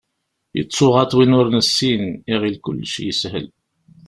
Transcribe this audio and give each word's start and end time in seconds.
Yettuɣaḍ 0.57 1.11
win 1.15 1.37
ur 1.39 1.47
nessin, 1.55 2.03
iɣill 2.33 2.57
kullec 2.63 2.93
yeshel. 3.05 3.47